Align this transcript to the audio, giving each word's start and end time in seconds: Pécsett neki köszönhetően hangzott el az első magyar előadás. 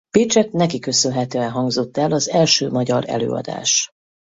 Pécsett 0.09 0.51
neki 0.51 0.79
köszönhetően 0.79 1.51
hangzott 1.51 1.97
el 1.97 2.11
az 2.11 2.29
első 2.29 2.69
magyar 2.69 3.09
előadás. 3.09 3.91